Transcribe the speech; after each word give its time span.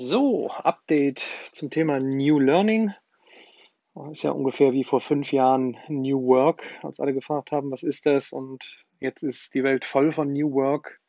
So, 0.00 0.48
Update 0.48 1.24
zum 1.50 1.70
Thema 1.70 1.98
New 1.98 2.38
Learning. 2.38 2.92
Ist 4.12 4.22
ja 4.22 4.30
ungefähr 4.30 4.72
wie 4.72 4.84
vor 4.84 5.00
fünf 5.00 5.32
Jahren 5.32 5.76
New 5.88 6.24
Work, 6.24 6.62
als 6.84 7.00
alle 7.00 7.12
gefragt 7.12 7.50
haben, 7.50 7.72
was 7.72 7.82
ist 7.82 8.06
das? 8.06 8.32
Und 8.32 8.84
jetzt 9.00 9.24
ist 9.24 9.54
die 9.54 9.64
Welt 9.64 9.84
voll 9.84 10.12
von 10.12 10.32
New 10.32 10.52
Work. 10.52 11.00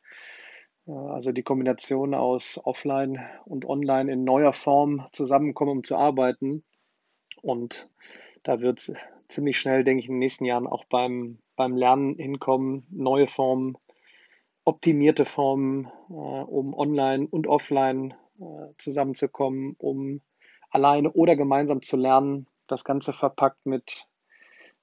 Äh, 0.88 0.90
also 0.90 1.30
die 1.30 1.44
Kombination 1.44 2.14
aus 2.14 2.60
Offline 2.64 3.24
und 3.44 3.64
Online 3.64 4.12
in 4.12 4.24
neuer 4.24 4.52
Form 4.52 5.06
zusammenkommen, 5.12 5.70
um 5.70 5.84
zu 5.84 5.94
arbeiten. 5.94 6.64
Und 7.42 7.86
da 8.42 8.60
wird 8.60 8.80
es 8.80 8.94
ziemlich 9.28 9.60
schnell, 9.60 9.84
denke 9.84 10.00
ich, 10.00 10.08
in 10.08 10.14
den 10.14 10.18
nächsten 10.18 10.46
Jahren 10.46 10.66
auch 10.66 10.84
beim, 10.86 11.38
beim 11.54 11.76
Lernen 11.76 12.16
hinkommen, 12.16 12.88
neue 12.90 13.28
Formen, 13.28 13.78
optimierte 14.64 15.26
Formen, 15.26 15.86
äh, 16.08 16.12
um 16.12 16.74
online 16.74 17.28
und 17.30 17.46
offline 17.46 18.14
zusammenzukommen, 18.78 19.74
um 19.78 20.20
alleine 20.70 21.12
oder 21.12 21.36
gemeinsam 21.36 21.82
zu 21.82 21.96
lernen. 21.96 22.46
Das 22.66 22.84
Ganze 22.84 23.12
verpackt 23.12 23.66
mit 23.66 24.06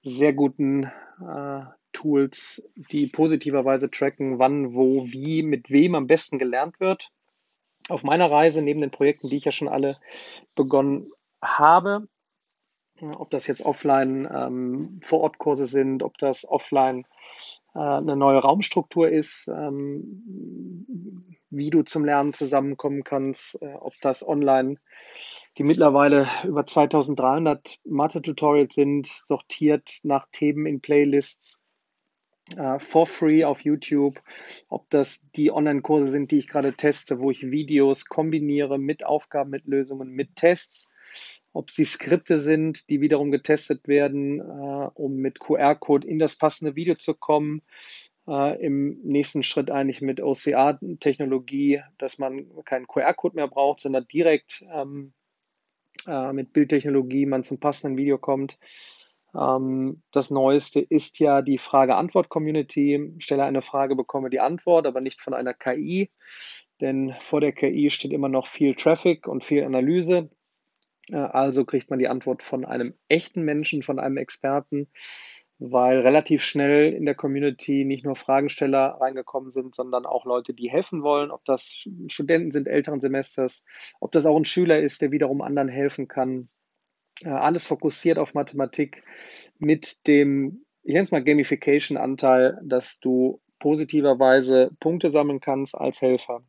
sehr 0.03 0.33
guten 0.33 0.91
äh, 1.21 1.61
Tools, 1.93 2.69
die 2.75 3.07
positiverweise 3.07 3.89
tracken, 3.89 4.39
wann, 4.39 4.75
wo, 4.75 5.05
wie, 5.07 5.41
mit 5.41 5.69
wem 5.69 5.95
am 5.95 6.07
besten 6.07 6.37
gelernt 6.37 6.79
wird. 6.79 7.11
Auf 7.89 8.03
meiner 8.03 8.29
Reise, 8.29 8.61
neben 8.61 8.81
den 8.81 8.91
Projekten, 8.91 9.29
die 9.29 9.37
ich 9.37 9.45
ja 9.45 9.51
schon 9.51 9.69
alle 9.69 9.95
begonnen 10.55 11.09
habe, 11.41 12.07
ob 13.01 13.29
das 13.29 13.47
jetzt 13.47 13.63
offline 13.63 14.27
ähm, 14.31 14.99
Vorortkurse 15.01 15.65
sind, 15.65 16.03
ob 16.03 16.17
das 16.17 16.47
offline 16.47 17.01
äh, 17.01 17.03
eine 17.73 18.15
neue 18.15 18.39
Raumstruktur 18.39 19.09
ist, 19.09 19.47
ähm, 19.47 21.35
wie 21.49 21.69
du 21.69 21.83
zum 21.83 22.05
Lernen 22.05 22.33
zusammenkommen 22.33 23.03
kannst, 23.03 23.61
äh, 23.61 23.73
ob 23.73 23.93
das 24.01 24.27
online 24.27 24.77
die 25.57 25.63
mittlerweile 25.63 26.27
über 26.43 26.65
2300 26.65 27.79
Mathe-Tutorials 27.83 28.75
sind, 28.75 29.07
sortiert 29.07 29.99
nach 30.03 30.27
Themen 30.31 30.67
in 30.67 30.81
Playlists 30.81 31.61
uh, 32.57 32.77
for 32.77 33.07
free 33.07 33.43
auf 33.43 33.61
YouTube, 33.61 34.21
ob 34.69 34.87
das 34.91 35.25
die 35.35 35.51
Online-Kurse 35.51 36.09
sind, 36.09 36.31
die 36.31 36.37
ich 36.37 36.47
gerade 36.47 36.73
teste, 36.73 37.19
wo 37.19 37.31
ich 37.31 37.49
Videos 37.49 38.05
kombiniere 38.05 38.77
mit 38.77 39.05
Aufgaben, 39.05 39.49
mit 39.49 39.65
Lösungen, 39.65 40.09
mit 40.09 40.35
Tests 40.35 40.89
ob 41.57 41.71
sie 41.71 41.85
Skripte 41.85 42.37
sind, 42.37 42.87
die 42.89 43.01
wiederum 43.01 43.31
getestet 43.31 43.87
werden, 43.87 44.39
äh, 44.39 44.89
um 44.93 45.15
mit 45.15 45.39
QR-Code 45.39 46.07
in 46.07 46.19
das 46.19 46.35
passende 46.35 46.75
Video 46.75 46.93
zu 46.93 47.15
kommen. 47.15 47.63
Äh, 48.27 48.63
Im 48.63 48.99
nächsten 49.01 49.41
Schritt 49.41 49.71
eigentlich 49.71 50.01
mit 50.01 50.21
OCR-Technologie, 50.21 51.81
dass 51.97 52.19
man 52.19 52.45
keinen 52.63 52.87
QR-Code 52.87 53.37
mehr 53.37 53.47
braucht, 53.47 53.79
sondern 53.79 54.07
direkt 54.07 54.63
ähm, 54.71 55.13
äh, 56.07 56.31
mit 56.31 56.53
Bildtechnologie 56.53 57.25
man 57.25 57.43
zum 57.43 57.59
passenden 57.59 57.97
Video 57.97 58.19
kommt. 58.19 58.59
Ähm, 59.33 60.03
das 60.11 60.29
Neueste 60.29 60.79
ist 60.79 61.17
ja 61.17 61.41
die 61.41 61.57
Frage-Antwort-Community. 61.57 63.15
Stelle 63.17 63.45
eine 63.45 63.63
Frage, 63.63 63.95
bekomme 63.95 64.29
die 64.29 64.41
Antwort, 64.41 64.85
aber 64.85 65.01
nicht 65.01 65.21
von 65.21 65.33
einer 65.33 65.55
KI. 65.55 66.11
Denn 66.81 67.15
vor 67.19 67.41
der 67.41 67.53
KI 67.53 67.89
steht 67.89 68.11
immer 68.11 68.29
noch 68.29 68.45
viel 68.45 68.75
Traffic 68.75 69.27
und 69.27 69.43
viel 69.43 69.63
Analyse. 69.63 70.29
Äh, 71.11 71.17
also 71.17 71.65
kriegt 71.65 71.89
man 71.89 71.99
die 71.99 72.07
Antwort 72.07 72.43
von 72.43 72.65
einem 72.65 72.93
echten 73.07 73.43
Menschen, 73.43 73.83
von 73.83 73.99
einem 73.99 74.17
Experten, 74.17 74.87
weil 75.59 75.99
relativ 76.01 76.43
schnell 76.43 76.93
in 76.93 77.05
der 77.05 77.15
Community 77.15 77.83
nicht 77.83 78.05
nur 78.05 78.15
Fragensteller 78.15 78.97
reingekommen 79.01 79.51
sind, 79.51 79.73
sondern 79.73 80.05
auch 80.05 80.25
Leute, 80.25 80.53
die 80.53 80.69
helfen 80.69 81.01
wollen, 81.01 81.31
ob 81.31 81.43
das 81.45 81.87
Studenten 82.07 82.51
sind 82.51 82.67
älteren 82.67 82.99
Semesters, 82.99 83.63
ob 83.99 84.11
das 84.11 84.25
auch 84.25 84.37
ein 84.37 84.45
Schüler 84.45 84.79
ist, 84.79 85.01
der 85.01 85.11
wiederum 85.11 85.41
anderen 85.41 85.69
helfen 85.69 86.07
kann. 86.07 86.49
Äh, 87.23 87.29
alles 87.29 87.65
fokussiert 87.65 88.19
auf 88.19 88.33
Mathematik 88.33 89.03
mit 89.57 90.05
dem, 90.07 90.65
ich 90.83 90.93
nenne 90.93 91.05
es 91.05 91.11
mal 91.11 91.23
Gamification-Anteil, 91.23 92.59
dass 92.63 92.99
du 92.99 93.41
positiverweise 93.59 94.69
Punkte 94.79 95.11
sammeln 95.11 95.39
kannst 95.39 95.73
als 95.73 96.01
Helfer 96.01 96.43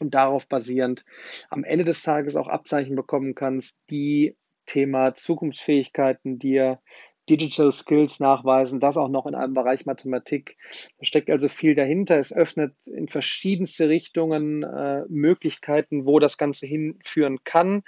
und 0.00 0.14
darauf 0.14 0.48
basierend 0.48 1.04
am 1.50 1.64
Ende 1.64 1.84
des 1.84 2.02
Tages 2.02 2.36
auch 2.36 2.48
Abzeichen 2.48 2.96
bekommen 2.96 3.34
kannst, 3.34 3.78
die 3.90 4.36
Thema 4.66 5.14
Zukunftsfähigkeiten 5.14 6.38
dir 6.38 6.80
Digital 7.28 7.72
Skills 7.72 8.20
nachweisen, 8.20 8.80
das 8.80 8.96
auch 8.96 9.08
noch 9.08 9.26
in 9.26 9.34
einem 9.34 9.54
Bereich 9.54 9.86
Mathematik. 9.86 10.56
Da 10.98 11.04
steckt 11.04 11.30
also 11.30 11.48
viel 11.48 11.74
dahinter. 11.74 12.18
Es 12.18 12.34
öffnet 12.34 12.74
in 12.86 13.08
verschiedenste 13.08 13.88
Richtungen 13.88 14.62
äh, 14.62 15.04
Möglichkeiten, 15.08 16.06
wo 16.06 16.18
das 16.18 16.38
Ganze 16.38 16.66
hinführen 16.66 17.44
kann. 17.44 17.82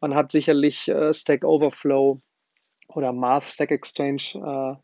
Man 0.00 0.14
hat 0.14 0.32
sicherlich 0.32 0.88
äh, 0.88 1.14
Stack 1.14 1.44
Overflow 1.44 2.18
oder 2.94 3.12
Math 3.12 3.44
Stack 3.44 3.70
Exchange 3.70 4.22
äh, 4.34 4.76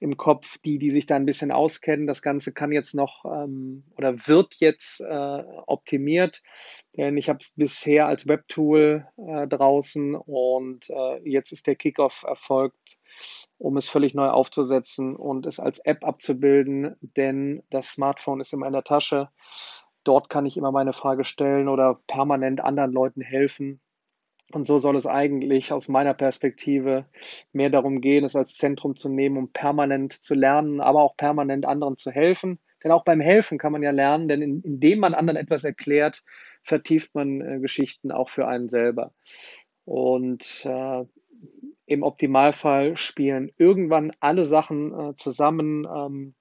im 0.00 0.16
Kopf, 0.16 0.58
die, 0.58 0.78
die 0.78 0.90
sich 0.90 1.06
da 1.06 1.16
ein 1.16 1.26
bisschen 1.26 1.52
auskennen. 1.52 2.06
Das 2.06 2.22
Ganze 2.22 2.52
kann 2.52 2.72
jetzt 2.72 2.94
noch 2.94 3.24
ähm, 3.24 3.84
oder 3.96 4.26
wird 4.26 4.54
jetzt 4.58 5.00
äh, 5.00 5.44
optimiert, 5.66 6.42
denn 6.96 7.16
ich 7.16 7.28
habe 7.28 7.38
es 7.40 7.52
bisher 7.56 8.06
als 8.06 8.26
Webtool 8.26 9.06
äh, 9.16 9.46
draußen 9.46 10.14
und 10.14 10.88
äh, 10.90 11.28
jetzt 11.28 11.52
ist 11.52 11.66
der 11.66 11.76
Kickoff 11.76 12.24
erfolgt, 12.26 12.98
um 13.58 13.76
es 13.76 13.88
völlig 13.88 14.14
neu 14.14 14.28
aufzusetzen 14.28 15.16
und 15.16 15.46
es 15.46 15.60
als 15.60 15.78
App 15.80 16.04
abzubilden, 16.04 16.96
denn 17.00 17.62
das 17.70 17.88
Smartphone 17.88 18.40
ist 18.40 18.52
immer 18.52 18.66
in 18.66 18.72
der 18.72 18.84
Tasche. 18.84 19.28
Dort 20.02 20.30
kann 20.30 20.46
ich 20.46 20.56
immer 20.56 20.72
meine 20.72 20.94
Frage 20.94 21.24
stellen 21.24 21.68
oder 21.68 22.00
permanent 22.06 22.62
anderen 22.62 22.92
Leuten 22.92 23.20
helfen 23.20 23.80
und 24.52 24.64
so 24.64 24.78
soll 24.78 24.96
es 24.96 25.06
eigentlich 25.06 25.72
aus 25.72 25.88
meiner 25.88 26.14
Perspektive 26.14 27.06
mehr 27.52 27.70
darum 27.70 28.00
gehen, 28.00 28.24
es 28.24 28.36
als 28.36 28.56
Zentrum 28.56 28.96
zu 28.96 29.08
nehmen, 29.08 29.36
um 29.36 29.52
permanent 29.52 30.12
zu 30.12 30.34
lernen, 30.34 30.80
aber 30.80 31.02
auch 31.02 31.16
permanent 31.16 31.66
anderen 31.66 31.96
zu 31.96 32.10
helfen. 32.10 32.58
Denn 32.82 32.92
auch 32.92 33.04
beim 33.04 33.20
Helfen 33.20 33.58
kann 33.58 33.72
man 33.72 33.82
ja 33.82 33.90
lernen, 33.90 34.28
denn 34.28 34.42
in, 34.42 34.62
indem 34.62 35.00
man 35.00 35.14
anderen 35.14 35.36
etwas 35.36 35.64
erklärt, 35.64 36.22
vertieft 36.62 37.14
man 37.14 37.40
äh, 37.40 37.60
Geschichten 37.60 38.10
auch 38.10 38.28
für 38.28 38.46
einen 38.48 38.68
selber. 38.68 39.12
Und 39.84 40.64
äh, 40.64 41.04
im 41.86 42.02
Optimalfall 42.02 42.96
spielen 42.96 43.50
irgendwann 43.56 44.12
alle 44.20 44.46
Sachen 44.46 44.92
äh, 44.92 45.16
zusammen. 45.16 45.86
Ähm, 45.86 46.34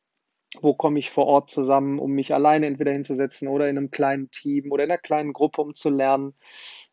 wo 0.61 0.73
komme 0.73 0.99
ich 0.99 1.11
vor 1.11 1.27
Ort 1.27 1.51
zusammen, 1.51 1.99
um 1.99 2.11
mich 2.11 2.33
alleine 2.33 2.65
entweder 2.65 2.91
hinzusetzen 2.91 3.47
oder 3.47 3.69
in 3.69 3.77
einem 3.77 3.91
kleinen 3.91 4.31
Team 4.31 4.71
oder 4.71 4.83
in 4.83 4.91
einer 4.91 4.97
kleinen 4.97 5.33
Gruppe, 5.33 5.61
um 5.61 5.73
zu 5.73 5.89
lernen. 5.89 6.33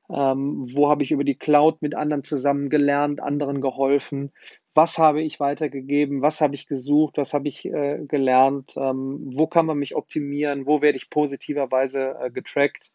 Ähm, 0.08 0.62
wo 0.74 0.88
habe 0.88 1.02
ich 1.02 1.10
über 1.10 1.24
die 1.24 1.34
Cloud 1.34 1.82
mit 1.82 1.94
anderen 1.94 2.22
zusammen 2.22 2.70
gelernt, 2.70 3.20
anderen 3.20 3.60
geholfen? 3.60 4.32
Was 4.74 4.98
habe 4.98 5.22
ich 5.22 5.40
weitergegeben? 5.40 6.22
Was 6.22 6.40
habe 6.40 6.54
ich 6.54 6.66
gesucht? 6.66 7.18
Was 7.18 7.32
habe 7.34 7.48
ich 7.48 7.64
äh, 7.64 8.04
gelernt? 8.06 8.74
Ähm, 8.76 9.20
wo 9.34 9.46
kann 9.46 9.66
man 9.66 9.78
mich 9.78 9.96
optimieren? 9.96 10.66
Wo 10.66 10.82
werde 10.82 10.96
ich 10.96 11.10
positiverweise 11.10 12.16
äh, 12.20 12.30
getrackt? 12.30 12.92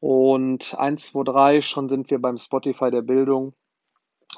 Und 0.00 0.74
eins, 0.78 1.12
zwei, 1.12 1.22
drei, 1.24 1.62
schon 1.62 1.88
sind 1.88 2.10
wir 2.10 2.18
beim 2.18 2.36
Spotify 2.36 2.90
der 2.90 3.02
Bildung 3.02 3.54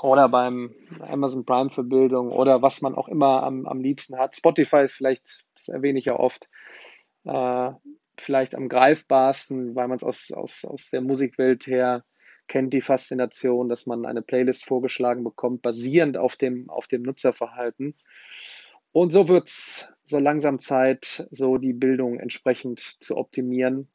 oder 0.03 0.29
beim 0.29 0.75
Amazon 1.01 1.45
Prime 1.45 1.71
für 1.71 1.85
Bildung 1.85 2.33
oder 2.33 2.63
was 2.63 2.83
man 2.83 2.95
auch 2.95 3.09
immer 3.09 3.43
am, 3.43 3.67
am 3.67 3.81
liebsten 3.81 4.19
hat. 4.19 4.37
Spotify 4.37 4.85
ist 4.85 4.95
vielleicht, 4.95 5.45
das 5.55 5.69
erwähne 5.69 5.99
ich 5.99 6.07
ja 6.07 6.19
oft, 6.19 6.49
äh, 7.25 7.71
vielleicht 8.17 8.55
am 8.55 8.69
greifbarsten, 8.69 9.75
weil 9.75 9.89
man 9.89 9.97
es 9.97 10.05
aus, 10.05 10.31
aus, 10.33 10.65
aus 10.65 10.91
der 10.91 11.01
Musikwelt 11.01 11.67
her 11.67 12.05
kennt, 12.47 12.73
die 12.73 12.81
Faszination, 12.81 13.69
dass 13.69 13.87
man 13.87 14.07
eine 14.07 14.23
Playlist 14.23 14.65
vorgeschlagen 14.65 15.25
bekommt, 15.25 15.63
basierend 15.63 16.17
auf 16.17 16.37
dem, 16.37 16.69
auf 16.69 16.89
dem 16.89 17.03
Nutzerverhalten. 17.03 17.95
Und 18.93 19.11
so 19.11 19.29
wird 19.29 19.49
es 19.49 19.93
so 20.05 20.19
langsam 20.19 20.59
Zeit, 20.59 21.27
so 21.31 21.57
die 21.57 21.73
Bildung 21.73 22.21
entsprechend 22.21 22.81
zu 22.81 23.17
optimieren. 23.17 23.89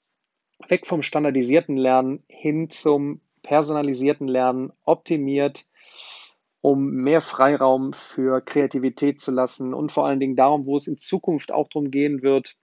Weg 0.68 0.88
vom 0.88 1.04
standardisierten 1.04 1.78
Lernen 1.78 2.24
hin 2.28 2.70
zum 2.70 3.22
personalisierten 3.42 4.28
Lernen, 4.28 4.74
optimiert, 4.84 5.66
um 6.62 6.92
mehr 6.92 7.22
Freiraum 7.22 7.94
für 7.94 8.42
Kreativität 8.42 9.22
zu 9.22 9.32
lassen 9.32 9.74
und 9.74 9.92
vor 9.92 10.06
allen 10.06 10.20
Dingen 10.20 10.36
darum, 10.36 10.66
wo 10.66 10.76
es 10.76 10.88
in 10.88 10.98
Zukunft 10.98 11.52
auch 11.52 11.70
darum 11.70 11.92
gehen 11.92 12.22
wird, 12.22 12.58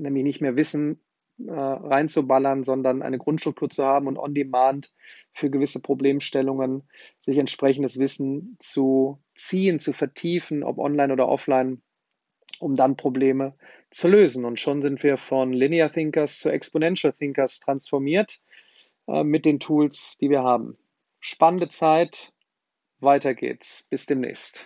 nämlich 0.00 0.24
nicht 0.24 0.40
mehr 0.40 0.56
Wissen 0.56 1.00
äh, 1.38 1.52
reinzuballern, 1.52 2.62
sondern 2.62 3.02
eine 3.02 3.18
Grundstruktur 3.18 3.68
zu 3.68 3.84
haben 3.84 4.06
und 4.06 4.18
on 4.18 4.34
demand 4.34 4.92
für 5.32 5.50
gewisse 5.50 5.80
Problemstellungen 5.80 6.82
sich 7.20 7.38
entsprechendes 7.38 7.98
Wissen 7.98 8.56
zu 8.58 9.18
ziehen, 9.34 9.80
zu 9.80 9.92
vertiefen, 9.92 10.62
ob 10.62 10.78
online 10.78 11.12
oder 11.12 11.28
offline, 11.28 11.82
um 12.60 12.76
dann 12.76 12.96
Probleme 12.96 13.54
zu 13.90 14.08
lösen. 14.08 14.44
Und 14.44 14.60
schon 14.60 14.82
sind 14.82 15.02
wir 15.02 15.16
von 15.16 15.52
Linear 15.52 15.90
Thinkers 15.90 16.38
zu 16.38 16.50
Exponential 16.50 17.12
Thinkers 17.12 17.60
transformiert 17.60 18.40
äh, 19.08 19.24
mit 19.24 19.44
den 19.44 19.58
Tools, 19.58 20.18
die 20.20 20.30
wir 20.30 20.42
haben. 20.42 20.76
Spannende 21.18 21.68
Zeit. 21.68 22.32
Weiter 23.00 23.34
geht's. 23.34 23.86
Bis 23.90 24.06
demnächst. 24.06 24.64